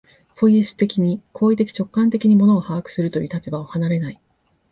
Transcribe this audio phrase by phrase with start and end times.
[0.35, 4.19] ポイエシス的に、行為的直観的に物を把握するという立場を離れない。